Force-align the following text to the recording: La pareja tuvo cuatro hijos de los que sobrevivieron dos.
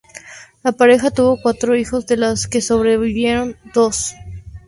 La 0.63 0.71
pareja 0.71 1.11
tuvo 1.11 1.37
cuatro 1.39 1.75
hijos 1.75 2.07
de 2.07 2.17
los 2.17 2.47
que 2.47 2.59
sobrevivieron 2.59 3.55
dos. 3.71 4.15